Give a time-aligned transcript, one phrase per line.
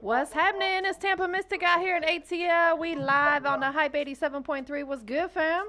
[0.00, 0.86] What's happening?
[0.86, 2.78] It's Tampa Mystic out here in ATL.
[2.78, 4.84] We live on the Hype 87.3.
[4.84, 5.68] What's good, fam?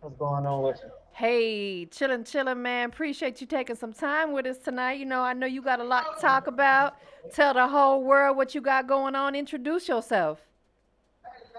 [0.00, 0.90] What's going on with you?
[1.10, 2.90] Hey, chillin', chillin', man.
[2.90, 5.00] Appreciate you taking some time with us tonight.
[5.00, 6.94] You know, I know you got a lot to talk about.
[7.32, 9.34] Tell the whole world what you got going on.
[9.34, 10.40] Introduce yourself.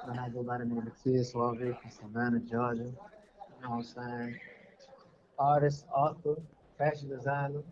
[0.07, 2.83] And I go by the name of Tia Suave from Savannah, Georgia.
[2.83, 2.93] You
[3.63, 4.39] know what I'm saying?
[5.37, 6.37] Artist, author,
[6.77, 7.49] fashion designer.
[7.49, 7.63] You know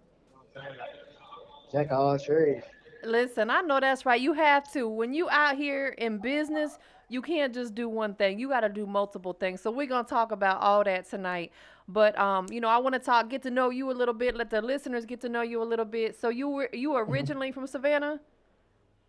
[0.52, 0.78] what I'm saying?
[0.78, 2.66] Like, jack all trades.
[3.06, 4.20] Listen, I know that's right.
[4.20, 4.88] You have to.
[4.88, 6.78] When you out here in business,
[7.10, 8.40] you can't just do one thing.
[8.40, 9.62] You got to do multiple things.
[9.62, 11.52] So we're gonna talk about all that tonight.
[11.88, 14.36] But um, you know, I want to talk, get to know you a little bit,
[14.36, 16.20] let the listeners get to know you a little bit.
[16.20, 18.20] So you were you were originally from Savannah.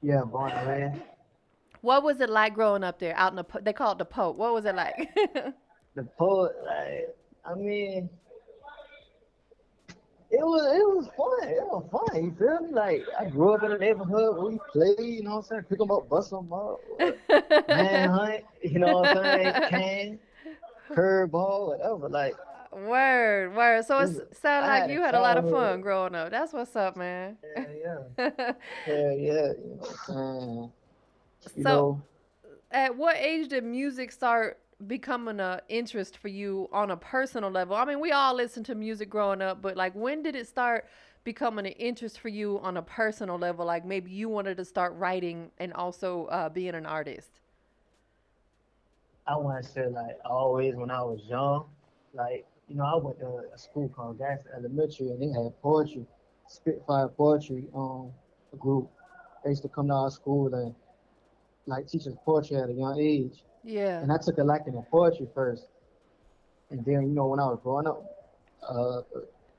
[0.02, 1.02] Yeah, born and raised.
[1.80, 3.44] What was it like growing up there, out in the?
[3.44, 4.36] Po- They call it the Pope.
[4.36, 5.16] What was it like?
[5.94, 8.10] The poet, like, I mean,
[10.34, 11.48] it was it was fun.
[11.48, 12.24] It was fun.
[12.24, 12.72] You feel me?
[12.72, 14.98] Like I grew up in a neighborhood where we played.
[15.16, 15.62] You know what I'm saying?
[15.68, 16.80] Pick 'em up, bust 'em up,
[17.68, 18.44] manhunt.
[18.62, 19.56] You know what I'm saying?
[19.68, 20.18] Can,
[20.94, 22.08] curveball, whatever.
[22.08, 22.36] Like
[22.72, 23.84] word, word.
[23.84, 26.30] So it sounded like you had a lot of fun growing up.
[26.30, 27.38] That's what's up, man.
[27.42, 27.98] yeah, yeah,
[28.86, 29.52] yeah, yeah.
[29.58, 30.72] You know?
[31.56, 32.02] You So, know,
[32.70, 37.76] at what age did music start becoming a interest for you on a personal level?
[37.76, 40.86] I mean, we all listened to music growing up, but like when did it start
[41.24, 43.66] becoming an interest for you on a personal level?
[43.66, 47.30] Like maybe you wanted to start writing and also uh, being an artist.
[49.26, 51.66] I want to say like always when I was young,
[52.12, 56.06] like you know I went to a school called Gaston Elementary and they had poetry,
[56.46, 58.10] Spitfire poetry um
[58.58, 58.90] group.
[59.42, 60.74] They used to come to our school and
[61.66, 63.44] like teach us poetry at a young age.
[63.64, 64.00] Yeah.
[64.00, 65.64] And I took a liking to poetry first.
[66.70, 68.04] And then, you know, when I was growing up,
[68.68, 69.02] uh,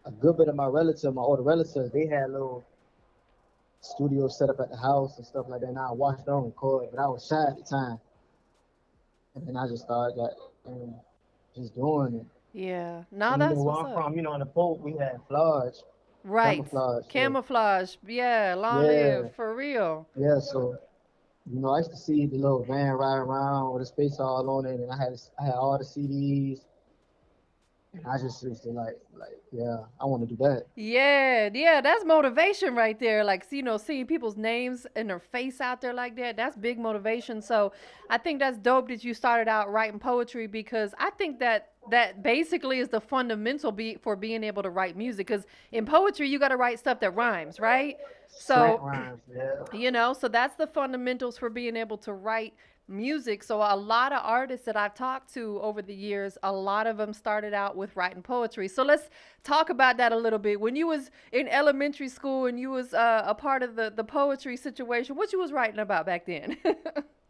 [0.06, 2.64] a good bit of my relatives, my older relatives, they had little
[3.82, 5.68] studios set up at the house and stuff like that.
[5.70, 8.00] And I watched them record, but I was shy at the time.
[9.36, 10.32] And then I just started got,
[10.68, 10.96] um,
[11.56, 12.26] just doing it.
[12.54, 13.04] Yeah.
[13.12, 14.04] Now And you that's know where what's I'm up.
[14.04, 15.76] from, you know, in the Pope, we had Florge,
[16.24, 16.58] Right.
[16.58, 17.08] camouflage.
[17.10, 17.96] Camouflage.
[18.08, 18.56] Yeah.
[18.58, 18.90] Long Yeah.
[18.92, 19.36] live.
[19.36, 20.08] For real.
[20.16, 20.78] yeah, so,
[21.52, 24.50] you know, I used to see the little van ride around with a space all
[24.50, 26.62] on it, and I had I had all the CDs.
[27.94, 30.66] And I just used to like, like, yeah, I want to do that.
[30.76, 33.24] Yeah, yeah, that's motivation right there.
[33.24, 36.78] Like, you know, seeing people's names and their face out there like that, that's big
[36.78, 37.42] motivation.
[37.42, 37.72] So
[38.10, 42.24] I think that's dope that you started out writing poetry because I think that that
[42.24, 45.28] basically is the fundamental be for being able to write music.
[45.28, 47.98] Because in poetry, you got to write stuff that rhymes, right?
[48.28, 49.64] So, rhymes, yeah.
[49.74, 52.54] you know, so that's the fundamentals for being able to write
[52.88, 53.44] music.
[53.44, 56.98] So a lot of artists that I've talked to over the years, a lot of
[56.98, 58.68] them started out with writing poetry.
[58.68, 59.10] So let's
[59.44, 60.60] talk about that a little bit.
[60.60, 64.04] When you was in elementary school and you was uh, a part of the the
[64.04, 66.58] poetry situation, what you was writing about back then?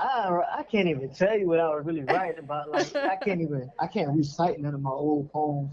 [0.00, 2.70] I I can't even tell you what I was really writing about.
[2.70, 5.72] Like I can't even I can't recite none of my old poems.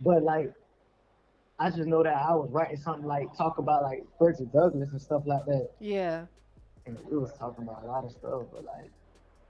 [0.00, 0.52] But like
[1.58, 5.00] I just know that I was writing something like talk about like Frederick Douglass and
[5.00, 5.70] stuff like that.
[5.80, 6.26] yeah.
[6.86, 8.90] And it was talking about a lot of stuff, but like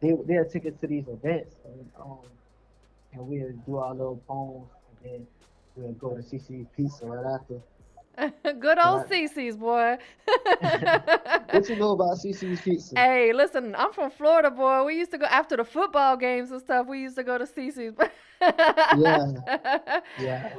[0.01, 2.19] they they'll take us to these events and um
[3.13, 4.69] and we'll do our little poems
[5.03, 5.27] and then
[5.75, 7.61] we'll go to CC's Pizza right after.
[8.61, 9.09] Good old.
[9.09, 9.99] CC's boy.
[11.51, 12.95] What you know about CC's Pizza?
[12.99, 14.85] Hey, listen, I'm from Florida, boy.
[14.85, 16.87] We used to go after the football games and stuff.
[16.87, 17.95] We used to go to CC's.
[18.41, 20.01] Yeah.
[20.19, 20.55] Yeah.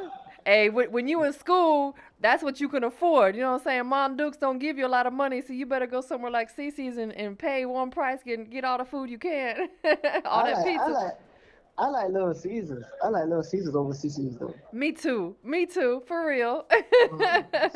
[0.46, 3.36] Hey, when, when you in school, that's what you can afford.
[3.36, 3.86] You know what I'm saying?
[3.88, 6.56] Mom Dukes don't give you a lot of money, so you better go somewhere like
[6.56, 9.68] CC's and, and pay one price, get get all the food you can,
[10.26, 10.86] all I that like, pizza.
[10.86, 11.14] I like
[11.80, 12.86] I like Little Caesars.
[13.04, 14.54] I like Little Caesars over CC's though.
[14.72, 15.36] Me too.
[15.44, 16.02] Me too.
[16.08, 16.66] For real.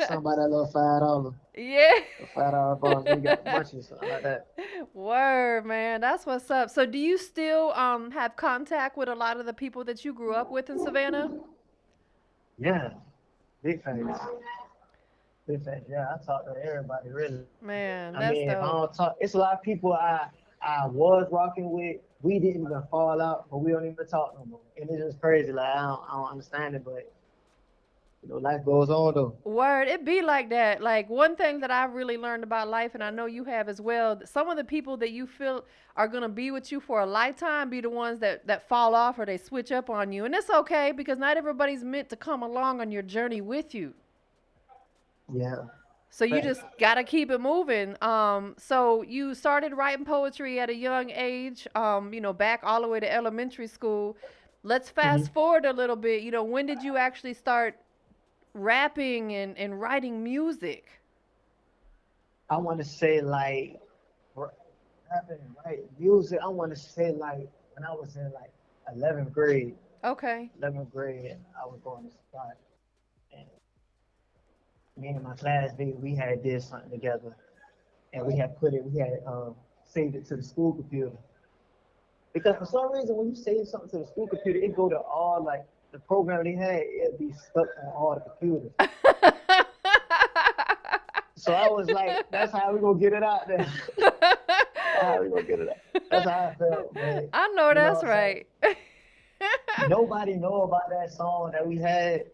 [0.08, 1.90] Somebody that little five dollar, yeah.
[2.34, 3.02] five dollar bar.
[3.02, 4.48] We got munchies, like that.
[4.92, 6.00] Word, man.
[6.00, 6.68] That's what's up.
[6.70, 10.12] So, do you still um have contact with a lot of the people that you
[10.12, 11.30] grew up with in Savannah?
[12.58, 12.90] Yeah,
[13.62, 14.18] big fans.
[15.46, 15.84] Big fans.
[15.88, 17.44] Yeah, I talk to everybody really.
[17.60, 18.72] Man, I that's mean, if I dope.
[18.72, 20.26] don't talk, it's a lot of people I
[20.62, 21.96] I was rocking with.
[22.22, 24.60] We didn't even fall out, but we don't even talk no more.
[24.80, 25.52] And it's just crazy.
[25.52, 27.12] Like I don't, I don't understand it, but
[28.22, 29.36] you know, life goes on though.
[29.42, 30.80] Word, it be like that.
[30.80, 33.80] Like one thing that I've really learned about life, and I know you have as
[33.80, 34.20] well.
[34.24, 35.64] Some of the people that you feel
[35.96, 39.18] are gonna be with you for a lifetime be the ones that that fall off
[39.18, 42.42] or they switch up on you, and it's okay because not everybody's meant to come
[42.42, 43.94] along on your journey with you.
[45.32, 45.56] Yeah.
[46.14, 47.96] So you just gotta keep it moving.
[48.02, 51.66] Um, so you started writing poetry at a young age.
[51.74, 54.18] Um, you know, back all the way to elementary school.
[54.62, 56.22] Let's fast forward a little bit.
[56.22, 57.76] You know, when did you actually start
[58.52, 61.00] rapping and, and writing music?
[62.50, 63.80] I want to say like
[64.36, 66.40] rapping and writing music.
[66.44, 68.52] I want to say like when I was in like
[68.94, 69.76] 11th grade.
[70.04, 70.50] Okay.
[70.60, 72.58] 11th grade, I was going to start.
[74.98, 77.34] Me and my classmate, we had did something together,
[78.12, 79.54] and we had put it, we had um,
[79.84, 81.12] saved it to the school computer.
[82.34, 84.98] Because for some reason, when you save something to the school computer, it go to
[84.98, 88.72] all like the program they had, it'd be stuck on all the computers.
[91.36, 93.66] so I was like, that's how we gonna get it out there.
[95.00, 96.02] how we gonna get it out.
[96.10, 97.28] That's how I felt, man.
[97.32, 98.46] I know You that's what right.
[99.88, 102.24] Nobody know about that song that we had,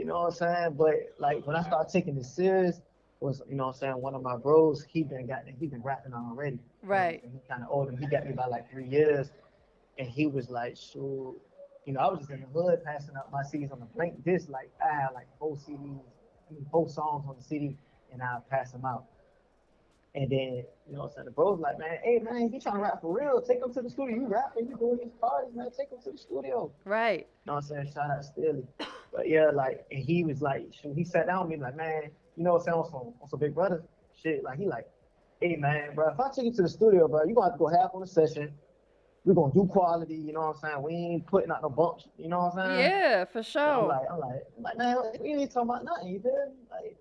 [0.00, 0.74] you know what I'm saying?
[0.78, 2.80] But like when I started taking it serious,
[3.20, 5.82] was you know what I'm saying, one of my bros, he been got he been
[5.82, 6.58] rapping already.
[6.82, 7.22] Right.
[7.22, 7.94] And he kind of older.
[7.94, 9.30] He got me by like three years,
[9.98, 11.36] and he was like, "Shoot,
[11.84, 14.24] you know, I was just in the hood passing out my CDs on the blank
[14.24, 14.48] disc.
[14.48, 16.00] Like I had like four CDs,
[16.48, 17.76] I mean, four songs on the CD,
[18.10, 19.04] and I pass them out.
[20.14, 22.60] And then, you know, what I'm saying the bros like, man, hey man, if you
[22.60, 24.16] trying to rap for real, take him to the studio.
[24.16, 26.72] You rapping, you doing these parties, man, take him to the studio.
[26.86, 27.20] right.
[27.20, 27.92] You know what I'm saying?
[27.92, 28.64] Shout out Steely.
[29.12, 32.02] But yeah, like, and he was like, shoot, he sat down with me like, man,
[32.36, 32.76] you know what I'm saying?
[32.78, 33.82] On some, on some big brother
[34.22, 34.44] shit.
[34.44, 34.86] Like, he like,
[35.40, 37.58] hey man, bro, if I take you to the studio, bro, you're gonna have to
[37.58, 38.52] go half on the session.
[39.24, 40.82] We're gonna do quality, you know what I'm saying?
[40.82, 42.90] We ain't putting out no bumps, you know what I'm saying?
[42.90, 43.88] Yeah, for And I'm sure.
[43.88, 46.54] like, I'm like, I'm like, man, we ain't talking about nothing, you feel?
[46.70, 46.96] Like,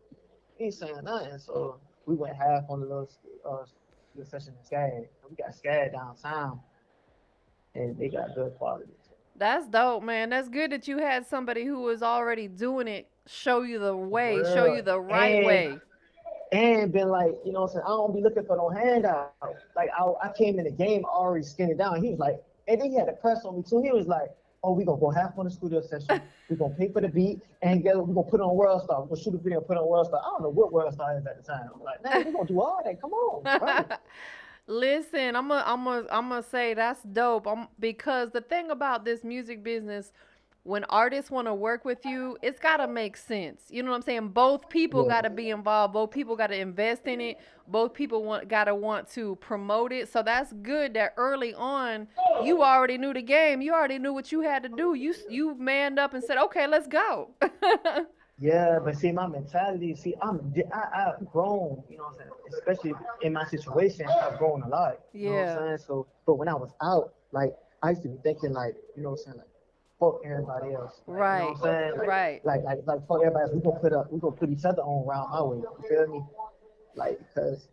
[0.57, 1.37] he ain't saying nothing.
[1.37, 3.09] So we went half on the little
[3.49, 3.63] uh,
[4.15, 5.07] the session in Skag.
[5.29, 6.59] We got Skag downtown,
[7.75, 8.91] and they got good quality.
[9.39, 10.29] That's dope, man.
[10.29, 14.41] That's good that you had somebody who was already doing it show you the way,
[14.53, 15.77] show you the right And- way.
[16.51, 17.83] and been like, you know what I'm saying?
[17.85, 19.33] I don't be looking for no handout.
[19.75, 22.03] Like I, I came in the game already skinny down.
[22.03, 23.81] He was like, and then he had a press on me too.
[23.81, 24.29] He was like,
[24.63, 26.21] oh, we gonna go half on the studio session.
[26.49, 28.99] we gonna pay for the beat and get we gonna put on World Star.
[29.01, 30.19] We're gonna shoot a video and put on World Star.
[30.19, 31.69] I don't know what World Star is at the time.
[31.73, 32.99] I'm like, man, we gonna do all that.
[32.99, 33.85] Come on.
[34.69, 37.47] bro." Listen, I'm gonna I'm gonna I'm gonna say that's dope.
[37.47, 40.13] I'm, because the thing about this music business,
[40.63, 43.61] when artists want to work with you, it's gotta make sense.
[43.69, 44.29] You know what I'm saying?
[44.29, 45.09] Both people Yeah.
[45.15, 45.93] gotta be involved.
[45.93, 47.39] Both people gotta invest in it.
[47.67, 50.09] Both people want gotta want to promote it.
[50.09, 52.07] So that's good that early on
[52.43, 53.61] you already knew the game.
[53.61, 54.93] You already knew what you had to do.
[54.93, 57.31] You you manned up and said, okay, let's go.
[58.39, 62.29] Yeah, but see, my mentality, see, I'm, I, I've grown, you know what I'm saying?
[62.57, 64.99] Especially in my situation, I've grown a lot.
[65.13, 65.51] You know what Yeah.
[65.59, 65.77] I'm saying?
[65.85, 67.53] So, but when I was out, like,
[67.83, 69.37] I used to be thinking, like, you know what I'm saying?
[69.39, 69.47] Like,
[69.99, 71.01] fuck everybody else.
[71.05, 71.97] Like, You know Right, what I'm saying?
[71.97, 72.45] Like, right.
[72.45, 73.51] Like, like, like, fuck everybody else.
[73.53, 75.57] We're gonna put up, we gonna put each other on around my way.
[75.57, 76.21] You feel me?
[76.95, 77.67] Like, because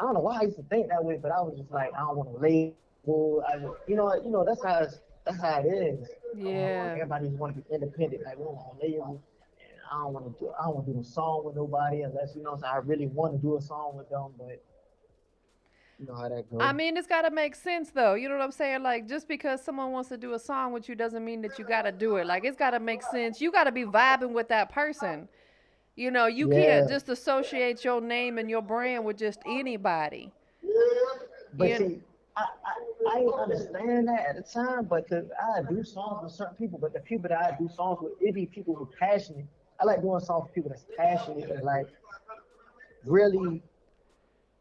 [0.00, 1.90] I don't know why I used to think that way, but I was just like,
[1.94, 3.44] I don't want to label.
[3.48, 3.54] I,
[3.86, 4.24] you know, what?
[4.24, 6.08] you know, that's how it's, that's how it is.
[6.36, 6.90] Yeah.
[6.94, 8.24] Everybody just want to be independent.
[8.24, 9.22] Like, we don't want to label.
[9.90, 10.52] I don't want to do.
[10.58, 12.52] I don't want to do a song with nobody unless you know.
[12.52, 14.62] I'm I really want to do a song with them, but
[15.98, 16.60] you know how that goes.
[16.60, 18.14] I mean, it's got to make sense though.
[18.14, 18.82] You know what I'm saying?
[18.82, 21.64] Like just because someone wants to do a song with you doesn't mean that you
[21.64, 22.26] got to do it.
[22.26, 23.40] Like it's got to make sense.
[23.40, 25.28] You got to be vibing with that person.
[25.96, 30.32] You know, you can't just associate your name and your brand with just anybody.
[31.54, 31.78] But Yeah.
[31.78, 32.00] see,
[32.36, 36.32] I, I, I didn't understand that at the time, but cause I do songs with
[36.32, 38.96] certain people, but the people that I do songs with, it be people who are
[38.98, 39.46] passionate.
[39.80, 41.86] I like doing songs with people that's passionate and like
[43.04, 43.62] really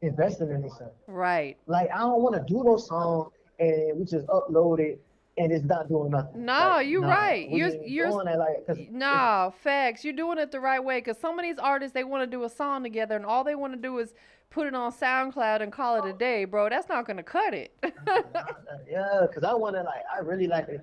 [0.02, 0.94] investing in themselves.
[1.08, 1.58] Right.
[1.66, 5.02] Like I don't want to do those songs and we just upload it
[5.40, 6.46] and it's not doing nothing.
[6.46, 7.50] No, Like, you nah, right.
[7.50, 10.04] You're- you're- doing that like 'cause Nah, facts.
[10.04, 11.02] You're doing it the right way.
[11.02, 13.56] Cause some of these artists they want to do a song together, and all they
[13.56, 14.14] want to do is
[14.50, 16.70] put it on SoundCloud and call it a day, bro.
[16.70, 17.72] That's not gonna cut it.
[18.90, 20.82] yeah, because I want to like, I really like it.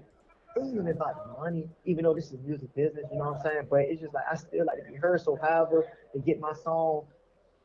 [0.56, 3.66] It's even about money, even though this is music business, you know what I'm saying?
[3.68, 5.20] But it's just like I still like to be heard.
[5.20, 7.06] So, however, to get my song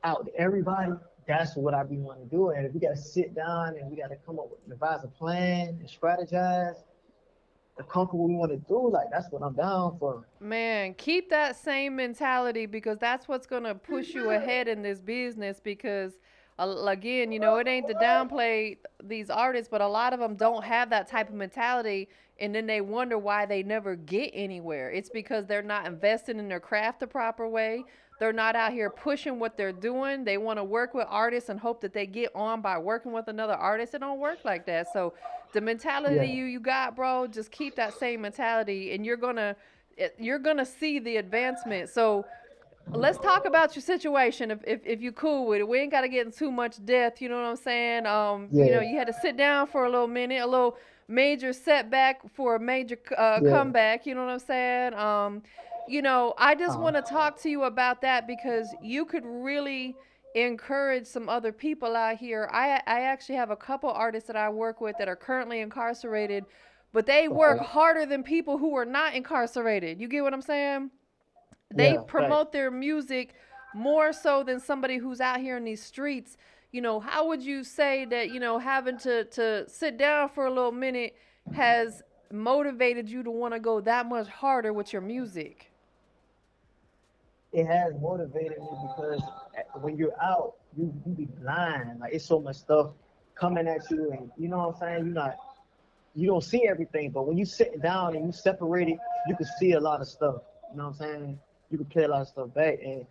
[0.03, 0.93] out to everybody,
[1.27, 2.49] that's what I be wanting to do.
[2.49, 5.03] And if we got to sit down and we got to come up with devise
[5.03, 6.83] a plan and strategize
[7.77, 10.27] to conquer what we want to do, like that's what I'm down for.
[10.39, 14.99] Man, keep that same mentality because that's what's going to push you ahead in this
[14.99, 15.59] business.
[15.59, 16.13] Because,
[16.59, 20.63] again, you know, it ain't to downplay these artists, but a lot of them don't
[20.63, 22.09] have that type of mentality.
[22.39, 24.91] And then they wonder why they never get anywhere.
[24.91, 27.83] It's because they're not investing in their craft the proper way.
[28.19, 30.23] They're not out here pushing what they're doing.
[30.25, 33.27] They want to work with artists and hope that they get on by working with
[33.29, 33.93] another artist.
[33.93, 34.91] It don't work like that.
[34.91, 35.13] So,
[35.53, 36.23] the mentality Yeah.
[36.23, 39.55] you you got, bro, just keep that same mentality, and you're gonna
[39.97, 41.89] eh, you're gonna see the advancement.
[41.89, 42.25] So
[42.93, 45.67] let's talk about your situation if, if, if you cool with it.
[45.67, 48.05] We ain't gotta get in too much depth, you know what I'm saying?
[48.05, 50.77] Um you know, you had to sit down for a little minute, a little
[51.07, 53.41] major setback for a major uh, Yeah.
[53.41, 54.93] comeback, you know what I'm saying?
[54.95, 55.43] Um
[55.85, 56.77] you know, I just Uh-huh.
[56.77, 59.97] want to talk to you about that because you could really
[60.35, 62.49] encourage some other people out here.
[62.51, 66.45] I I actually have a couple artists that I work with that are currently incarcerated,
[66.93, 69.99] but they work harder than people who are not incarcerated.
[69.99, 70.91] You get what I'm saying?
[71.73, 72.07] They Yeah, right.
[72.07, 73.35] promote their music
[73.73, 76.37] more so than somebody who's out here in these streets.
[76.71, 80.45] You know, how would you say that, you know, having to to sit down for
[80.45, 81.15] a little minute
[81.51, 85.71] has motivated you to want to go that much harder with your music?
[87.51, 89.21] it has motivated me because
[89.57, 91.99] eh, when you're out, you you be blind.
[91.99, 92.91] Like it's so much stuff
[93.35, 95.05] coming at you, and you know what I'm saying.
[95.05, 95.35] You're not,
[96.15, 99.47] you don't see everything, but when you sitting down and you separate it, you can
[99.59, 100.35] see a lot of stuff.
[100.71, 101.39] You know what I'm saying?
[101.69, 103.05] You can play a lot of stuff back, and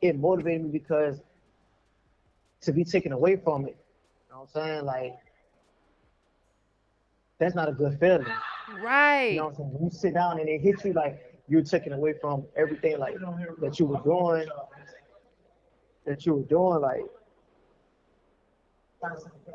[0.00, 1.20] it motivated me because
[2.62, 3.76] to be taken away from it.
[4.28, 4.84] You know what I'm saying?
[4.84, 5.14] Like
[7.38, 8.26] that's not a good feeling.
[8.80, 9.30] Right.
[9.30, 9.72] You know what I'm saying?
[9.72, 13.16] When you sit down and it hits you like you're taken away from everything like
[13.60, 14.46] that you were doing,
[16.06, 17.02] that you were doing, like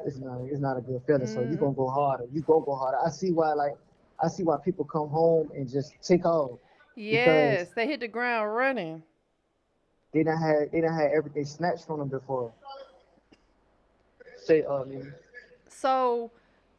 [0.06, 1.27] it's not it's not a good feeling.
[1.27, 1.60] So you Mhm.
[1.60, 2.25] gonna go harder.
[2.32, 2.98] You gonna go harder.
[3.06, 3.75] I see why like
[4.22, 6.60] I see why people come home and just take off.
[7.00, 9.03] Yes, they hit the ground running.
[10.12, 12.51] They done had they done had everything snatched from them before.
[14.38, 15.13] Say um
[15.70, 16.32] So,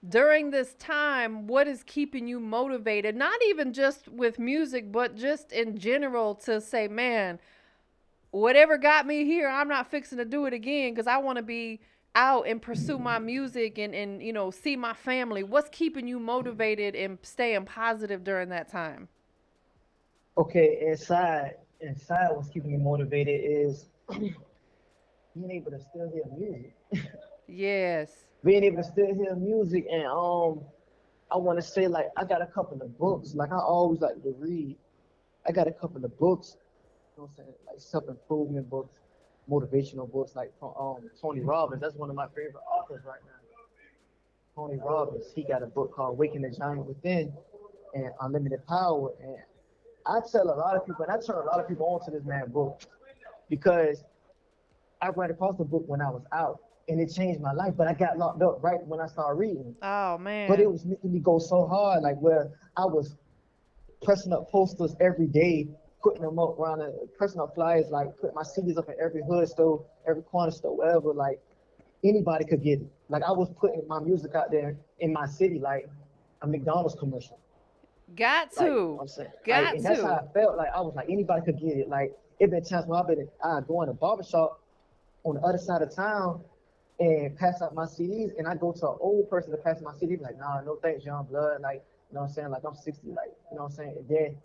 [0.06, 3.16] during this time, what is keeping you motivated?
[3.16, 7.38] Not even just with music, but just in general to say, man,
[8.30, 11.42] whatever got me here, I'm not fixing to do it again because I want to
[11.42, 11.80] be
[12.14, 15.44] out and pursue my music and, and, you know, see my family.
[15.44, 19.08] What's keeping you motivated and staying positive during that time?
[20.40, 26.74] Okay, inside inside what's keeping me motivated is being able to still hear music.
[27.46, 28.24] Yes.
[28.44, 30.60] being able to still hear music and um
[31.30, 33.34] I want to say like I got a couple of books.
[33.34, 34.76] Like I always like to read.
[35.46, 36.56] I got a couple of books
[37.16, 37.54] you know what I'm saying?
[37.66, 38.94] Like self-improvement books
[39.50, 41.80] motivational books like from um Tony Robbins.
[41.82, 43.30] That's one of my favorite authors right now.
[44.56, 47.32] Tony Robbins he got a book called Waking the Giant Within
[47.94, 49.36] and Unlimited Power and
[50.06, 52.10] I tell a lot of people and I turn a lot of people on to
[52.10, 52.82] this man book
[53.48, 54.04] because
[55.02, 57.74] I ran across the book when I was out and it changed my life.
[57.76, 59.74] But I got locked up right when I started reading.
[59.82, 60.48] Oh, man.
[60.48, 63.16] But it was making me go so hard, like where I was
[64.02, 65.68] pressing up posters every day,
[66.02, 69.22] putting them up around the pressing up flyers, like putting my CDs up in every
[69.22, 71.40] hood store, every corner store, wherever, like
[72.02, 72.86] anybody could get it.
[73.08, 75.88] Like I was putting my music out there in my city, like
[76.42, 77.38] a McDonald's commercial.
[78.16, 78.98] Got Like, to.
[79.00, 80.56] I'm saying, Got like, and that's how I felt.
[80.56, 81.88] Like I was like anybody could get it.
[81.88, 84.60] Like it been times when I've been I go in a barbershop
[85.24, 86.42] on the other side of town
[86.98, 89.92] and pass out my CDs, and I go to an old person to pass my
[89.98, 91.60] CD, like, nah, no thanks, Young Blood.
[91.62, 92.50] Like you know what I'm saying?
[92.50, 93.94] Like I'm 60, like you know what I'm saying?
[93.98, 94.36] And then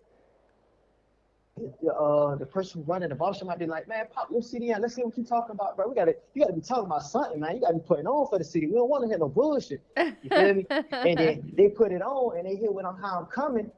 [1.58, 4.82] the, uh, the person running the barbershop might be like, man, pop your CD out.
[4.82, 5.88] Let's see what you're talking about, bro.
[5.88, 7.56] We gotta, you gotta be talking about something, man.
[7.56, 8.68] You gotta be putting on for the city.
[8.68, 9.82] We don't want to hear no bullshit.
[10.22, 10.66] You feel me?
[10.92, 13.72] and then they put it on and they hear when I'm how I'm coming,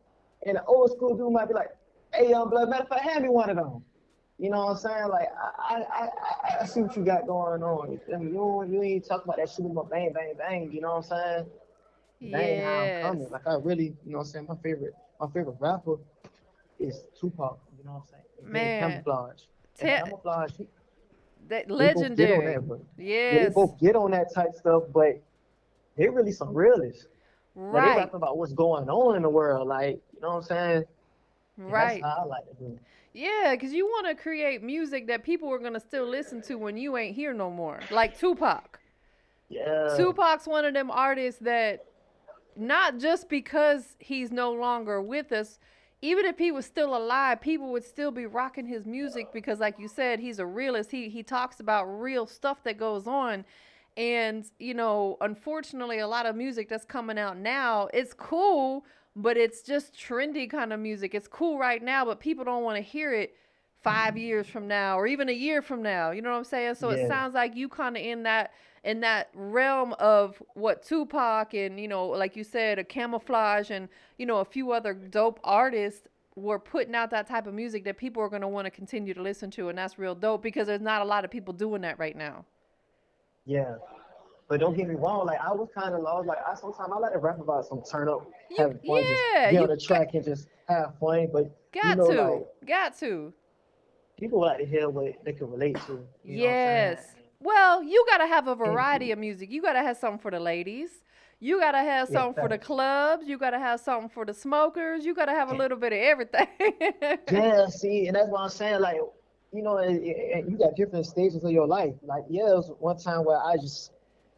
[0.46, 1.70] and the old school dude might be like,
[2.14, 3.84] "Hey, young blood, matter of fact, hand me one of them."
[4.40, 5.08] You know what I'm saying?
[5.10, 6.10] Like I I, I,
[6.62, 7.92] I- see what you got going on.
[7.92, 8.00] You?
[8.20, 10.72] You don't, you ain't talking about that shit about bang bang bang.
[10.72, 11.46] You know what I'm
[12.24, 12.32] saying?
[12.32, 13.30] Bang how I'm coming.
[13.30, 14.46] Like I really, you know what I'm saying?
[14.50, 15.98] My favorite my favorite rapper
[16.80, 17.60] is Tupac.
[17.88, 18.52] You know what I'm saying?
[18.52, 18.92] Man.
[18.92, 19.42] Camouflage.
[19.80, 20.52] Te- Camouflage.
[21.48, 22.56] that both get legendary.
[22.56, 23.48] that, Yeah, Yes.
[23.48, 25.22] they both get on that type stuff, but
[25.96, 27.08] they really some realists.
[27.56, 27.98] Like, they right.
[27.98, 30.84] rapping about what's going on in the world, like you know what I'm saying?
[31.58, 32.02] Right.
[32.02, 32.80] That's how I like to do.
[33.14, 36.56] Yeah, because you want to create music that people are going to still listen to
[36.56, 37.80] when you ain't here no more.
[37.90, 38.80] Like Tupac.
[39.50, 39.96] Yeah.
[39.98, 41.86] Tupac's one of them artists that
[42.58, 45.58] not just because he's no longer with us,
[46.02, 49.80] even if he was still alive, people would still be rocking his music because like
[49.80, 50.92] you said, he's a realist.
[50.92, 53.46] He he talks about real stuff that goes on.
[53.96, 58.86] And, you know, unfortunately a lot of music that's coming out now, it's cool,
[59.16, 61.16] but it's just trendy kind of music.
[61.16, 63.36] It's cool right now, but people don't want to hear it
[63.82, 66.12] five years from now or even a year from now.
[66.12, 66.76] You know what I'm saying?
[66.76, 68.52] So it sounds like you kind of in that
[68.88, 73.90] in that realm of what Tupac and you know, like you said, a camouflage and
[74.18, 77.98] you know a few other dope artists were putting out that type of music that
[77.98, 80.68] people are going to want to continue to listen to, and that's real dope because
[80.68, 82.46] there's not a lot of people doing that right now.
[83.46, 83.76] Yeah.
[84.48, 86.26] But don't get me wrong, like I was kind of lost.
[86.26, 89.52] Like I sometimes I like to rap about some turn up, You- having fun, yeah,
[89.52, 91.28] just get on the track and just have fun.
[91.34, 93.34] But Got know, to, like- got to.
[94.18, 95.92] people like to hear what they can relate to.
[95.92, 96.38] You know what I'm?
[96.40, 97.16] Yes.
[97.40, 99.52] Well, you gotta have a variety of music.
[99.52, 100.90] You gotta have something for the ladies.
[101.40, 103.28] You gotta have Yeah, something for the clubs.
[103.28, 105.06] You gotta have something for the smokers.
[105.06, 106.48] You gotta have a little bit of everything.
[107.32, 108.82] Yeah, see, and that's what I'm saying.
[108.82, 108.98] Like,
[109.54, 111.94] you know, and, and you got different stages of your life.
[112.04, 113.92] Like, yeah, it was one time where I just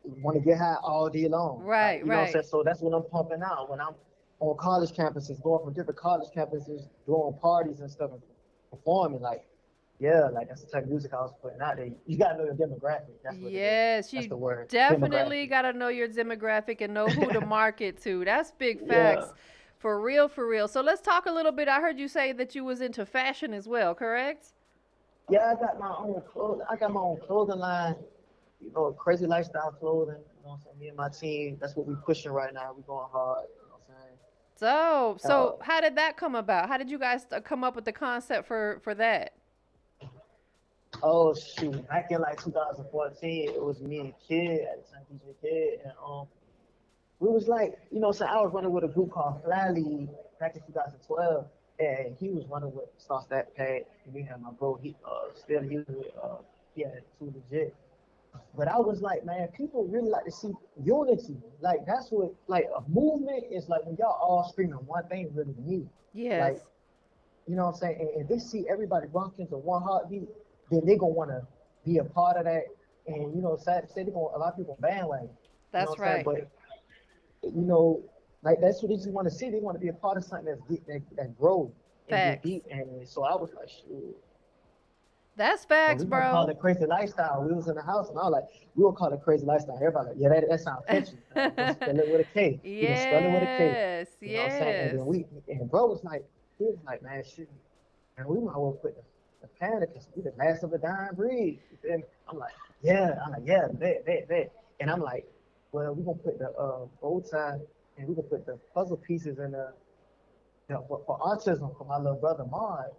[0.04, 1.62] want to get high all day long.
[1.64, 2.34] Right, like, you know what I'm right.
[2.34, 2.46] saying?
[2.50, 3.70] So that's when I'm pumping out.
[3.70, 3.94] When I'm
[4.40, 8.22] on college campuses, going from different college campuses, doing parties and stuff, and
[8.72, 9.22] performing.
[9.22, 9.46] Like,
[10.00, 11.90] yeah, like that's the type of music I was putting out there.
[12.06, 13.16] You gotta know your demographic.
[13.24, 13.52] That's what.
[13.54, 14.70] Yes, That's you the word.
[14.70, 18.26] definitely got to know your demographic and know who to market to.
[18.26, 18.88] That's big Yeah.
[18.88, 19.34] facts.
[19.78, 20.68] For real, for real.
[20.68, 21.68] So let's talk a little bit.
[21.70, 24.54] I heard you say that you was into fashion as well, correct?
[25.30, 26.62] Yeah, I got my own clothes.
[26.70, 27.96] I got my own clothing line.
[28.62, 30.16] You know, crazy lifestyle clothing.
[30.18, 30.80] You know what I'm saying?
[30.80, 31.58] Me and my team.
[31.62, 32.74] That's what we pushing right now.
[32.76, 33.46] We going hard.
[33.62, 34.18] You know what I'm saying?
[34.56, 36.68] So, so Uh, how did that come about?
[36.68, 39.34] How did you guys uh, come up with the concept for for that?
[41.02, 41.88] Oh shoot!
[41.88, 45.94] Back in like 2014, it was me and Kid at the time, DJ Kid, and
[46.06, 46.28] um,
[47.20, 50.10] we was like, you know, so I was running with a group called Fly League
[50.40, 51.46] back in 2012,
[51.80, 55.34] and he was running with Star Stat Pad, and we had my bro, he uh,
[55.36, 56.38] still he was with uh,
[56.76, 57.76] he had two legit.
[58.58, 60.52] But I was like, man, people really like to see
[60.84, 61.38] unity.
[61.62, 65.56] Like that's what, like a movement is like when y'all all screaming one thing really
[65.60, 65.88] need.
[66.14, 66.60] Yes.
[67.48, 67.98] You know what I'm saying?
[68.00, 70.28] And if they see everybody rocking to one heartbeat,
[70.72, 71.42] then they're gonna wanna
[71.86, 72.64] be a part of that.
[73.08, 75.28] And you know, sad to say, they're gonna a lot of people bandwagon.
[75.28, 75.38] You know
[75.72, 76.16] That's I'm saying?
[76.16, 76.26] right.
[76.26, 76.50] But
[77.44, 78.04] you know,
[78.44, 79.50] like that's what they just want to see.
[79.50, 81.72] They want to be a part of something that's deep, that, that grows
[82.10, 82.64] and deep.
[82.72, 84.16] And so I was like, shoot.
[85.36, 86.52] That's facts, we gonna call bro.
[86.52, 87.46] it crazy lifestyle.
[87.48, 88.44] We was in the house and I was like,
[88.76, 89.78] we gonna call it crazy lifestyle.
[89.78, 91.18] Everybody like, yeah, that, that sounds catchy.
[91.32, 92.60] Spell it with a K.
[92.62, 93.72] Gonna spell it with a K.
[93.72, 94.90] Yes, You know what I'm saying?
[94.90, 96.26] And then we and bro was like,
[96.58, 97.50] he was like, man, shit,
[98.18, 99.02] and we might as well put the,
[99.42, 101.60] the panic we the last of a dying breed.
[101.90, 104.52] And I'm like, yeah, I'm like, yeah, bet, bet, bet.
[104.80, 105.26] And I'm like,
[105.72, 107.60] well, we're gonna put the uh, bow tie
[107.98, 109.74] and we're gonna put the puzzle pieces in the,
[110.68, 112.92] the for, for autism for my little brother Maud.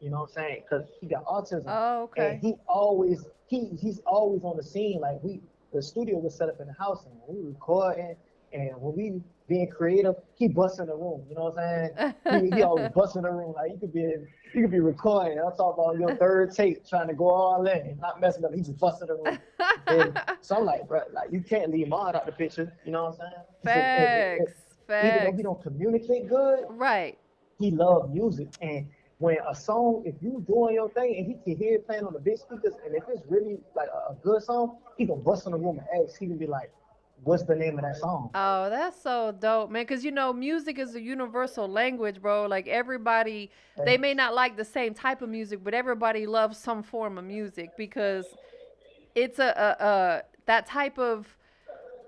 [0.00, 0.62] You know what I'm saying?
[0.68, 1.64] Because he got autism.
[1.66, 5.00] Oh, And he always he he's always on the scene.
[5.00, 5.40] Like we
[5.72, 8.16] the studio was set up in the house and we were recording
[8.52, 11.26] and when we being creative, he busts in the room.
[11.28, 11.90] You know what I'm saying?
[12.30, 13.54] He, he always busts in the room.
[13.54, 14.00] Like you could be
[14.54, 15.38] you could be recording.
[15.38, 18.54] I'm talking about your third take, trying to go all in and not messing up.
[18.54, 19.38] He just busts in the room.
[19.88, 22.72] And so I'm like, bro, like you can't leave Maud out the picture.
[22.84, 23.44] You know what I'm saying?
[23.64, 24.44] Facts, eh,
[25.00, 27.18] Even though he don't communicate good, Right.
[27.58, 28.48] he loved music.
[28.60, 32.04] And when a song, if you doing your thing and he can hear it playing
[32.04, 35.20] on the big speakers, and if it's really like a, a good song, he gonna
[35.20, 36.18] bust in the room and ask.
[36.18, 36.72] He can be like,
[37.24, 39.82] "What's the name of that song?" Oh, that's so dope, man.
[39.82, 42.46] Because you know, music is a universal language, bro.
[42.46, 43.50] Like everybody,
[43.84, 47.24] they may not like the same type of music, but everybody loves some form of
[47.24, 48.26] music because
[49.14, 51.36] it's a, a, a that type of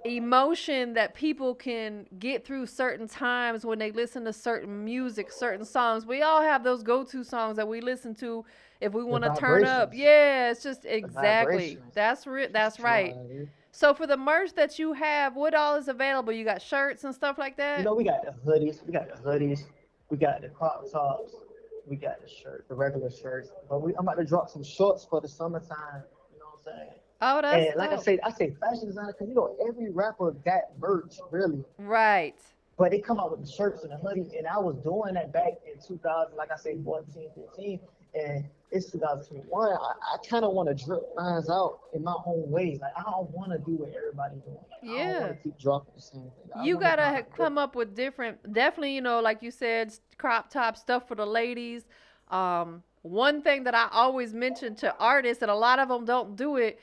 [0.04, 5.64] emotion that people can get through certain times when they listen to certain music, certain
[5.64, 6.06] songs.
[6.06, 8.44] We all have those go-to songs that we listen to
[8.80, 9.92] if we want to turn up.
[9.94, 11.78] Yeah, it's just exactly.
[11.94, 13.14] That's re- that's right.
[13.72, 16.32] So for the merch that you have, what all is available?
[16.32, 17.78] You got shirts and stuff like that?
[17.78, 19.64] You know, we got the hoodies, we got the hoodies,
[20.10, 21.34] we got the crop tops,
[21.86, 23.48] we got the shirt, the regular shirts.
[23.70, 26.02] But we, I'm about to drop some shorts for the summertime.
[26.32, 26.90] You know what I'm saying?
[27.22, 28.04] oh, that's and like I dope.
[28.04, 31.64] say, I say fashion designer because you know every rapper got merch really.
[31.78, 32.36] Right.
[32.76, 35.32] But they come out with the shirts and the hoodies, and I was doing that
[35.32, 37.80] back in 2000, like I say, 14, 15,
[38.14, 39.72] and it's 2021.
[39.72, 42.78] I, I kind of want to drip lines out in my own way.
[42.80, 44.56] Like I don't want to do what everybody's doing.
[44.56, 46.64] Like, I don't want to keep dropping the same thing.
[46.64, 50.76] You gotta ha- come up with different, definitely, you know, like you said, crop top
[50.76, 51.84] stuff for the ladies.
[52.28, 56.36] Um, one thing that I always mention to artists, and a lot of them don't
[56.36, 56.78] do it,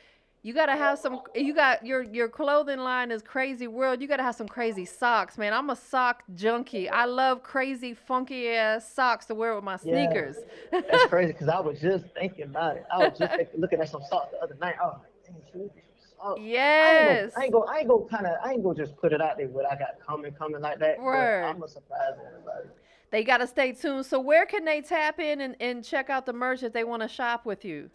[0.49, 1.21] you gotta have some.
[1.35, 4.01] You got your your clothing line is crazy world.
[4.01, 5.53] You gotta have some crazy socks, man.
[5.53, 6.89] I'm a sock junkie.
[6.89, 10.07] I love crazy funky ass socks to wear with my Yeah.
[10.09, 10.37] sneakers.
[10.71, 12.85] That's crazy because I was just thinking about it.
[12.91, 14.73] I was just thinking, looking at some socks the other night.
[14.81, 15.83] I was like, dang, should we get
[16.19, 17.31] some yes.
[17.37, 17.65] I ain't go.
[17.65, 18.07] I ain't go.
[18.09, 18.33] Kind of.
[18.43, 18.73] I ain't go.
[18.73, 19.49] Just put it out there.
[19.49, 20.99] What I got coming, coming like that.
[20.99, 21.43] Word.
[21.43, 22.69] I'm gonna surprise everybody.
[23.11, 24.07] They gotta stay tuned.
[24.07, 27.03] So where can they tap in and, and check out the merch if they want
[27.03, 27.91] to shop with you?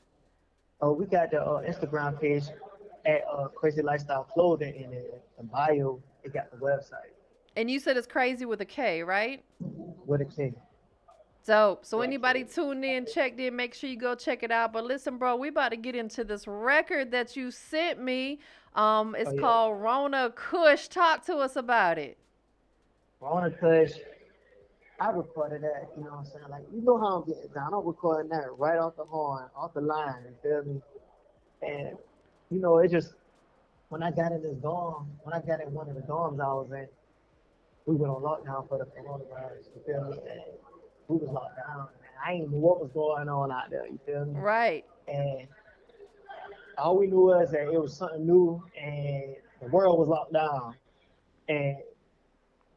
[0.80, 2.44] Oh, we got the uh, Instagram page
[3.06, 7.12] at uh, Crazy Lifestyle Clothing, in the bio, it got the website
[7.56, 9.42] And you said it's crazy with a K, right?
[10.06, 10.52] with a K.
[11.46, 11.84] Dope.
[11.84, 14.72] So anybody tuned in, checked in, make sure you go check it out.
[14.72, 18.40] But listen, bro, we about to get into this record that you sent me.
[18.74, 19.40] Um, it's Oh, yeah.
[19.40, 20.88] called Rona Kush.
[20.88, 22.16] Talk to us about it.
[23.20, 23.92] Rona Kush,
[25.00, 25.90] I recorded that.
[25.96, 26.44] You know what I'm saying?
[26.50, 27.74] Like you know how I'm getting down.
[27.74, 30.24] I'm recording that right off the horn, off the line.
[30.24, 30.80] You feel me?
[31.62, 31.96] And
[32.50, 33.14] you know, it just
[33.88, 36.52] when I got in this dorm, when I got in one of the dorms I
[36.52, 36.88] was in,
[37.86, 39.66] we went on lockdown for the coronavirus.
[39.74, 40.18] You feel me?
[40.30, 40.42] And
[41.08, 41.88] we was locked down.
[41.98, 43.86] And I ain't know what was going on out there.
[43.86, 44.40] You feel me?
[44.40, 44.84] Right.
[45.08, 45.46] And
[46.78, 50.74] all we knew was that it was something new, and the world was locked down,
[51.48, 51.76] and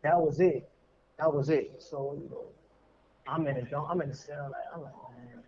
[0.04, 0.70] that was it.
[1.20, 1.76] That was it.
[1.80, 2.46] So you know,
[3.28, 4.52] I'm in the I'm in the cell.
[4.52, 5.44] Like I'm like, man,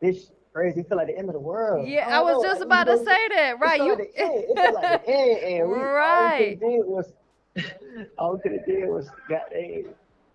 [0.00, 0.82] this crazy.
[0.82, 1.88] Feel like the end of the world.
[1.88, 3.58] Yeah, I, I was know, just like, about to say that.
[3.60, 3.82] Right.
[3.82, 3.94] You.
[3.96, 6.32] Like it felt like the end, and we, right.
[6.32, 7.12] All we could did was
[8.18, 9.84] all we could have did was got a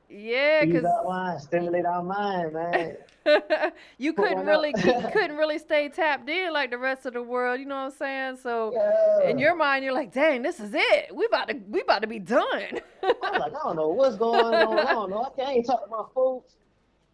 [0.09, 2.97] yeah, because stimulate our mind, man.
[3.97, 7.59] you couldn't really couldn't really stay tapped in like the rest of the world.
[7.59, 8.37] You know what I'm saying?
[8.41, 9.29] So yeah.
[9.29, 11.15] in your mind, you're like, "Dang, this is it.
[11.15, 14.45] We about to we about to be done." I'm like, I don't know what's going
[14.45, 14.79] on.
[14.79, 15.23] I don't know.
[15.23, 16.55] I can't talk to my folks.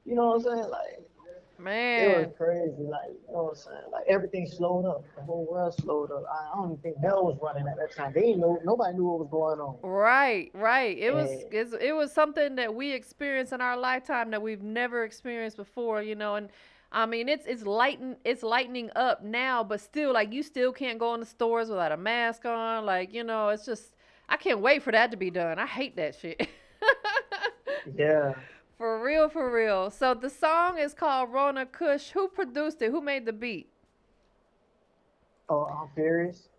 [0.06, 0.70] You know what I'm saying?
[0.70, 1.00] Like,
[1.64, 2.84] Man, it was crazy.
[2.84, 3.92] Like, you know what I'm saying?
[3.92, 5.06] Like everything slowed up.
[5.16, 6.24] The whole world slowed up.
[6.30, 8.12] I, don't even think hell was running at that time.
[8.14, 8.60] They didn't know.
[8.66, 9.78] Nobody knew what was going on.
[9.82, 10.98] Right, right.
[10.98, 15.06] It and, was it was something that we experienced in our lifetime that we've never
[15.06, 16.02] experienced before.
[16.02, 16.50] You know, and
[16.92, 21.00] I mean, it's it's lighten it's lightening up now, but still, like you still can't
[21.00, 22.86] go in the stores without a mask on.
[22.86, 23.96] Like, you know, it's just
[24.30, 25.60] I can't wait for that to be done.
[25.60, 26.48] I hate that shit.
[27.98, 28.34] yeah.
[28.84, 29.90] For real, for real.
[29.90, 32.10] So the song is called Rona Kush.
[32.10, 32.92] Who produced it?
[32.92, 33.70] Who made the beat?
[35.48, 36.50] Oh, I'm Furious.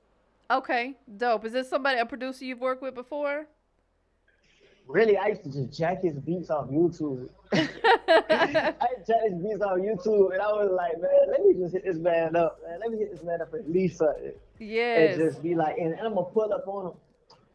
[0.51, 1.45] Okay, dope.
[1.45, 3.45] Is this somebody a producer you've worked with before?
[4.89, 7.29] Really, I used to just jack his beats off YouTube.
[7.53, 8.75] I
[9.07, 11.99] jack his beats off YouTube, and I was like, man, let me just hit this
[11.99, 12.81] man up, man.
[12.81, 14.33] Let me hit this man up at least something.
[14.59, 15.19] Yes.
[15.19, 16.93] And just be like, and, and I'm gonna pull up on him.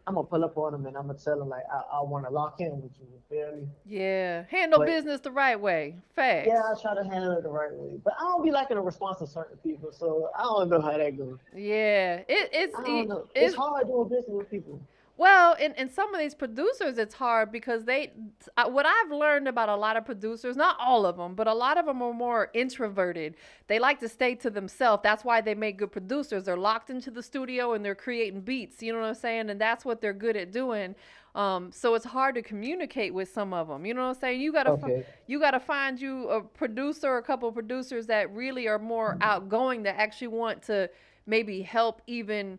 [0.10, 2.26] I'm gonna pull up on him and I'm gonna tell him like I, I want
[2.26, 3.06] to lock in with you.
[3.06, 3.68] Me?
[3.86, 5.98] Yeah, handle but, business the right way.
[6.16, 6.48] Fast.
[6.48, 8.82] Yeah, I try to handle it the right way, but I don't be liking the
[8.82, 11.38] response of certain people, so I don't know how that goes.
[11.56, 13.28] Yeah, it, it's I don't know.
[13.36, 14.82] It's, it's hard doing business with people.
[15.20, 18.14] Well, in, in some of these producers, it's hard because they,
[18.56, 21.78] what I've learned about a lot of producers, not all of them, but a lot
[21.78, 23.36] of them are more introverted.
[23.68, 25.04] They like to stay to themselves.
[25.04, 26.46] That's why they make good producers.
[26.46, 28.82] They're locked into the studio and they're creating beats.
[28.82, 29.50] You know what I'm saying?
[29.50, 30.96] And that's what they're good at doing.
[31.36, 33.86] Um, so it's hard to communicate with some of them.
[33.86, 34.40] You know what I'm saying?
[34.40, 35.02] You gotta okay.
[35.02, 39.84] fi- you gotta find you a producer, a couple producers that really are more outgoing,
[39.84, 40.90] that actually want to
[41.26, 42.58] maybe help even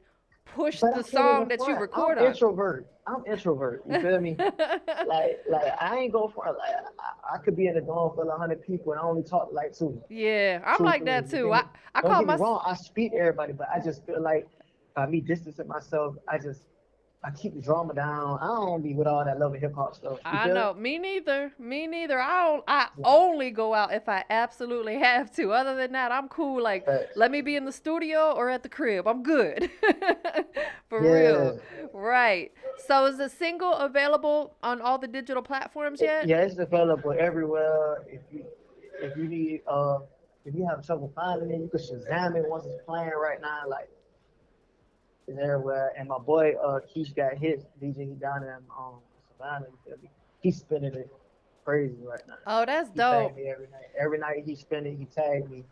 [0.55, 2.31] push but the song that you record I'm on.
[2.33, 2.87] introvert.
[3.07, 3.83] I'm introvert.
[3.89, 4.37] You feel me?
[5.07, 8.31] like, like I ain't go for like I, I could be in a dorm full
[8.31, 10.03] of hundred people and I only talk like two.
[10.09, 11.53] Yeah, I'm two like that too.
[11.53, 12.63] I I Don't call get me wrong.
[12.67, 14.47] I speak to everybody, but I just feel like
[14.95, 16.63] by me distancing myself, I just
[17.23, 18.39] I keep the drama down.
[18.41, 20.19] I don't be with all that love and hip hop stuff.
[20.25, 20.73] I know.
[20.73, 21.53] Me neither.
[21.59, 22.19] Me neither.
[22.19, 22.65] I don't.
[22.67, 25.53] I only go out if I absolutely have to.
[25.53, 26.63] Other than that, I'm cool.
[26.63, 29.07] Like, let me be in the studio or at the crib.
[29.07, 29.71] I'm good.
[30.89, 31.11] For yeah.
[31.11, 31.61] real.
[31.93, 32.53] Right.
[32.87, 36.27] So, is the single available on all the digital platforms yet?
[36.27, 37.99] Yeah, it's available everywhere.
[38.09, 38.47] If you
[39.03, 39.99] if you need uh
[40.47, 43.65] if you have trouble finding it, you can Shazam it once it's playing right now.
[43.69, 43.91] Like
[45.31, 45.93] is everywhere.
[45.99, 49.01] And my boy uh Keish got his DJ down in um
[49.33, 49.67] Savannah.
[50.41, 51.11] He's spinning it
[51.65, 52.35] crazy right now.
[52.47, 53.33] Oh, that's he dope.
[53.33, 53.91] Every night.
[53.99, 55.65] Every night he spinning, he tagged me.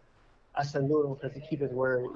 [0.54, 2.06] I salute him because he keep his word.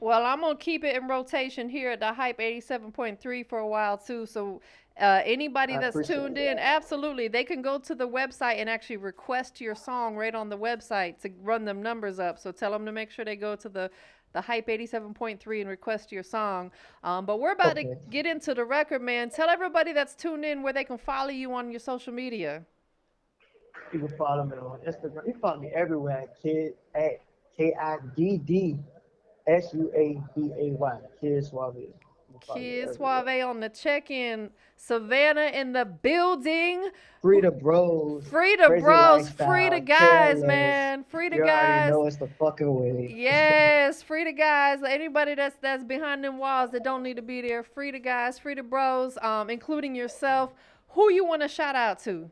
[0.00, 3.98] Well, I'm gonna keep it in rotation here at the Hype 87.3 for a while
[3.98, 4.24] too.
[4.24, 4.60] So
[5.00, 9.60] uh, anybody that's tuned in, absolutely, they can go to the website and actually request
[9.60, 12.38] your song right on the website to run them numbers up.
[12.38, 13.90] So tell them to make sure they go to the
[14.32, 16.70] the Hype 87.3 and request your song.
[17.02, 17.88] Um, but we're about okay.
[17.88, 19.30] to get into the record, man.
[19.30, 22.62] Tell everybody that's tuned in where they can follow you on your social media.
[23.92, 25.26] You can follow me on Instagram.
[25.26, 27.20] You can follow me everywhere at kid at
[27.56, 28.78] K I D D
[29.46, 30.98] S U A B A Y.
[31.20, 31.76] Kid Suave.
[32.54, 34.50] Kid Suave on the check-in.
[34.76, 36.90] Savannah in the building.
[37.20, 38.26] Free the bros.
[38.28, 39.28] Free the bros.
[39.28, 40.44] Free the guys, careless.
[40.44, 41.04] man.
[41.04, 41.90] Free the you guys.
[41.90, 43.12] know it's the fucking way.
[43.14, 44.82] yes, free the guys.
[44.82, 47.64] Anybody that's that's behind them walls that don't need to be there.
[47.64, 48.38] Free the guys.
[48.38, 49.18] Free the bros.
[49.20, 50.54] Um, including yourself.
[50.90, 52.30] Who you want to shout out to?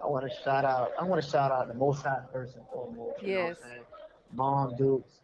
[0.00, 0.92] I want to shout out.
[1.00, 3.22] I want to shout out the most high first and foremost.
[3.22, 3.56] Yes.
[4.32, 5.20] Mom, Dukes,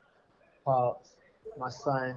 [0.65, 1.11] pops,
[1.59, 2.17] my son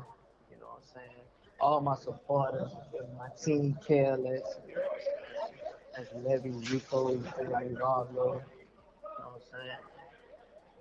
[1.66, 2.70] all my supporters,
[3.18, 4.44] my team, Careless,
[5.98, 7.14] as Levy, Rico,
[7.50, 7.82] like Ravlo, you
[8.14, 8.42] know
[9.16, 9.84] what I'm saying?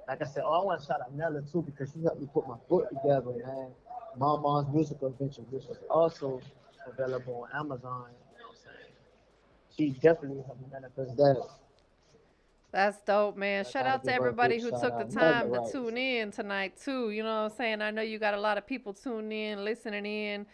[0.06, 2.28] Like I said, oh, I want to shout out Nella too because she helped me
[2.34, 3.68] put my book together, man.
[4.18, 6.42] Mama's Musical Adventure, which is also
[6.86, 7.80] available on Amazon.
[7.80, 9.94] You know what I'm saying?
[9.94, 11.42] She definitely helped me manifest that.
[12.72, 13.64] That's dope, man.
[13.64, 17.10] Shout out to everybody who took the time to tune in tonight, too.
[17.10, 17.80] You know what I'm saying?
[17.80, 20.44] I know you got a lot of people tuning in, listening in.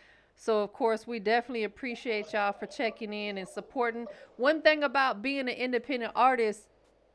[0.43, 4.07] So, of course, we definitely appreciate y'all for checking in and supporting.
[4.39, 6.63] One thing about being an independent artist,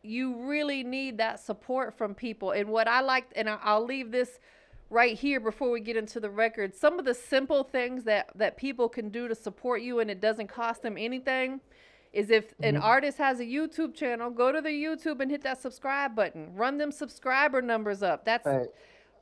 [0.04, 2.52] you really need that support from people.
[2.52, 4.38] And what I liked, and I'll leave this
[4.92, 6.76] right here before we get into the record.
[6.76, 10.22] Some of the simple things that that people can do to support you, and it
[10.22, 11.62] doesn't cost them anything.
[12.14, 12.84] Is if an mm-hmm.
[12.84, 16.54] artist has a YouTube channel, go to the YouTube and hit that subscribe button.
[16.54, 18.24] Run them subscriber numbers up.
[18.24, 18.68] That's Right.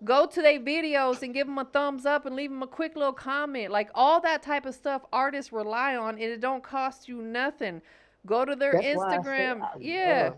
[0.04, 2.96] Go to their videos and give them a thumbs up and leave them a quick
[2.96, 7.08] little comment like all that type of stuff artists rely on and it don't cost
[7.08, 7.82] you nothing
[8.26, 10.38] go to their That's why I instagram I yeah love-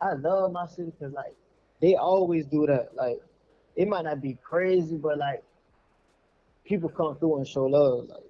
[0.00, 1.34] I love my city because like
[1.80, 2.94] they always do that.
[2.94, 3.20] Like
[3.76, 5.42] it might not be crazy, but like
[6.64, 8.08] people come through and show love.
[8.08, 8.27] Like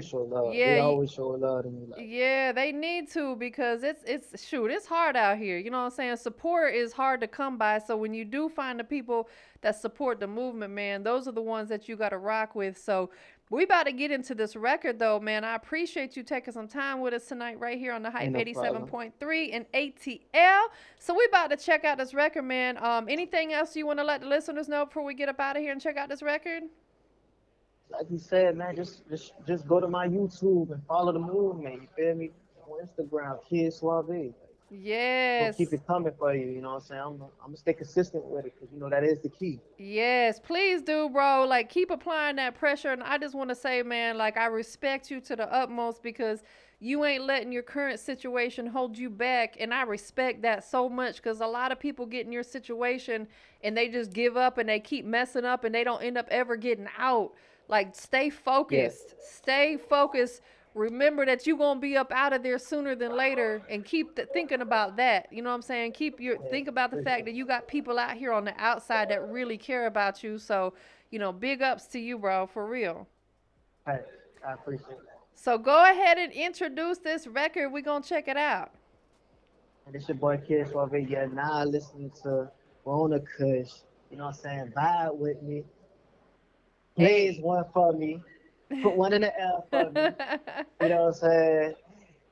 [0.00, 0.54] show love.
[0.54, 1.86] Yeah, they always show love to me.
[1.88, 5.78] Like yeah they need to because it's it's shoot it's hard out here you know
[5.78, 6.16] what i'm saying?
[6.16, 9.28] Support is hard to come by so when you do find the people
[9.60, 12.78] that support the movement man those are the ones that you got to rock with
[12.78, 13.10] so
[13.50, 15.44] we about to get into this record though man.
[15.44, 18.38] I appreciate you taking some time with us tonight right here on the hype no
[18.38, 20.62] 87.3 and atl
[20.98, 22.76] so we about to check out this record man.
[22.78, 25.56] Um anything else you want to let the listeners know before we get up out
[25.56, 26.64] of here and check out this record
[27.90, 31.82] like you said, man, just just just go to my YouTube and follow the movement.
[31.82, 32.30] You feel me?
[32.70, 34.06] On Instagram, Kid Suave.
[34.08, 34.34] We'll
[34.80, 36.46] yes keep it coming for you.
[36.46, 37.00] You know what I'm saying?
[37.00, 39.60] I'm, I'm gonna stay consistent with it because you know that is the key.
[39.78, 41.46] Yes, please do, bro.
[41.48, 42.90] Like, keep applying that pressure.
[42.90, 46.42] And I just want to say, man, like, I respect you to the utmost because
[46.80, 49.56] you ain't letting your current situation hold you back.
[49.58, 53.26] And I respect that so much because a lot of people get in your situation
[53.64, 56.28] and they just give up and they keep messing up and they don't end up
[56.30, 57.32] ever getting out.
[57.68, 59.14] Like, stay focused.
[59.20, 60.40] Stay focused.
[60.74, 64.28] Remember that you're gonna be up out of there sooner than later, and keep th-
[64.32, 65.26] thinking about that.
[65.32, 65.92] You know what I'm saying?
[65.92, 69.08] Keep your think about the fact that you got people out here on the outside
[69.10, 70.38] that really care about you.
[70.38, 70.74] So,
[71.10, 73.08] you know, big ups to you, bro, for real.
[73.86, 74.00] Hey,
[74.46, 75.18] I appreciate that.
[75.34, 77.70] So go ahead and introduce this record.
[77.70, 78.70] We're gonna check it out.
[79.86, 81.08] And it's your boy Kid Suave.
[81.08, 82.50] Yeah, now listening to
[82.84, 83.70] Rona Kush.
[84.10, 84.72] You know what I'm saying?
[84.76, 85.64] Vibe with me.
[86.98, 88.20] Blaze one for me.
[88.82, 90.00] Put one in the air for me.
[90.82, 91.74] You know what I'm saying?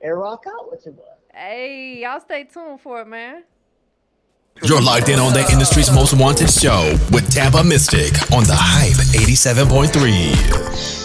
[0.03, 1.03] And rock out with your boy.
[1.33, 3.45] hey, y'all stay tuned for it, man.
[4.63, 8.97] You're locked in on the industry's most wanted show with Tampa Mystic on the Hype
[9.15, 10.96] 87.3.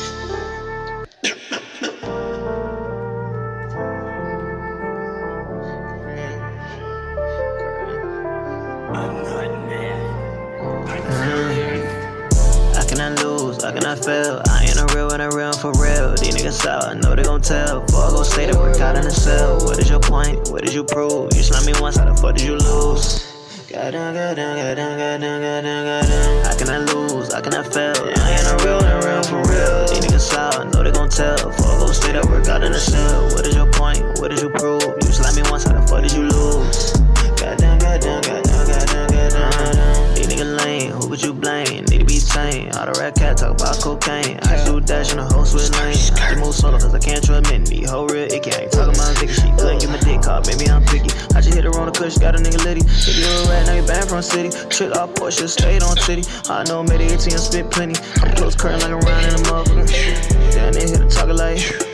[14.08, 14.62] lose, I.
[14.62, 16.16] I ain't a real and a real for real.
[16.16, 17.82] These niggas out, I know they gon' tell.
[17.82, 19.58] Before I go stay to work out in the cell.
[19.66, 20.50] What is your point?
[20.50, 21.34] What did you prove?
[21.36, 23.26] You slapped me once, how the fuck did you lose?
[23.70, 26.48] Goddamn, goddamn, goddamn, goddamn, goddamn, goddamn.
[26.48, 27.96] I cannot lose, I fail.
[27.96, 29.88] I ain't a real and a real for real.
[29.88, 31.36] These niggas out, I know they gon' tell.
[31.38, 33.24] Before I go stay to work out in the cell.
[33.32, 34.04] What is your point?
[34.20, 34.84] What did you prove?
[34.84, 36.94] You slapped me once, how the fuck did you lose?
[37.40, 40.16] Goddamn, goddamn, goddamn, goddamn, goddamn.
[40.16, 41.86] These niggas lame, who would you blame?
[42.32, 42.72] Sane.
[42.80, 44.40] All the rat cat talk about cocaine.
[44.48, 45.92] I do dash in a whole switch lane.
[46.16, 47.84] I just move solo cause I can't trust many.
[47.84, 48.54] Whole real icky.
[48.54, 49.34] I ain't talking about Vicky.
[49.34, 50.48] She couldn't get my dick caught.
[50.48, 51.12] Maybe I'm picky.
[51.36, 52.88] I just hit her on the cush, got a nigga litty.
[52.88, 54.50] If you a rat, now you banned from city.
[54.70, 56.24] Trick off Porsche, stayed on city.
[56.48, 58.00] I know made it ATM spit plenty.
[58.24, 60.56] I'm close curtain like I'm riding a motherfucker.
[60.56, 61.91] Damn, they hit the talking like.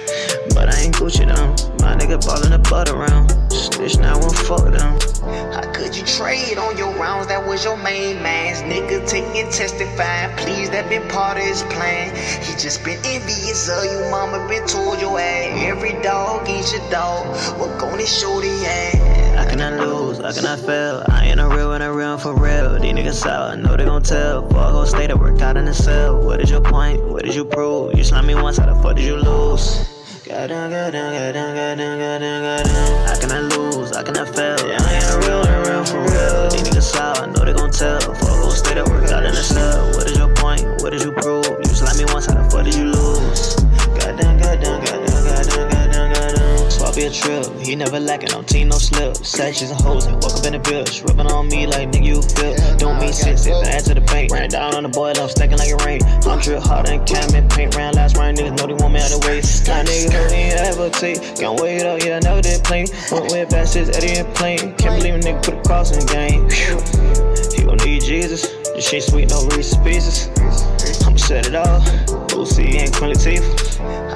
[0.54, 1.52] But I ain't Gucci down.
[1.82, 3.30] My nigga ballin' the butt around.
[3.52, 5.00] Stitch now won't fuck them.
[5.54, 7.28] How could you trade on your rounds?
[7.28, 10.36] That was your main man's nigga taking testifying.
[10.38, 12.16] Please, that been part of his plan.
[12.44, 15.64] He just been envious of you, mama been told your ass.
[15.64, 17.28] Every dog eats your dog.
[17.60, 19.38] What gonna show the ass?
[19.38, 21.04] I cannot lose, I cannot fail.
[21.10, 22.80] I ain't a real and a real for real.
[22.80, 24.42] These niggas out, I know they gon' tell.
[24.42, 26.22] Before I go stay to work out in the cell.
[26.24, 27.04] What is your point?
[27.04, 27.98] What did you prove?
[27.98, 29.97] You slapped me once, how the fuck did you lose?
[30.28, 31.08] Goddamn, goddamn.
[33.32, 34.48] I lose, I cannot fail.
[34.48, 34.57] I ain't
[47.08, 47.46] a trip.
[47.60, 49.18] He never lacking on team, no slip.
[49.18, 51.06] Sections and hoes and walk up in the bitch.
[51.08, 52.56] Rubbing on me like nigga, you feel.
[52.78, 54.32] Don't mean sense if I add to the paint.
[54.32, 56.02] Ran down on the boy, I'm stacking like it rain.
[56.28, 57.76] I'm drip harder than cam and paint.
[57.76, 59.40] Ran last round, niggas know they want me out the way.
[59.68, 61.20] Now niggas they ain't ever take.
[61.38, 62.86] Can't wait up, yeah, I never did play.
[63.12, 64.76] Went with bastards, Eddie and plane.
[64.76, 66.50] Can't believe a nigga put a cross in the game.
[67.56, 68.48] He gon' need Jesus.
[68.76, 70.30] This shit sweet, no Reese's Pieces.
[71.06, 71.86] I'ma set it off.
[72.28, 74.07] Boosie and Queen Latifah.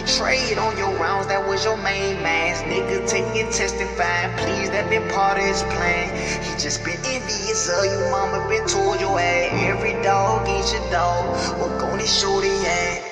[0.00, 1.26] You trade on your rounds?
[1.26, 4.34] That was your main man's nigga taking testifying.
[4.38, 6.08] Please, that been part of his plan.
[6.42, 9.50] He just been envious of you, mama been told your ass.
[9.52, 11.36] Every dog eats your dog.
[11.60, 13.10] What gonna show the?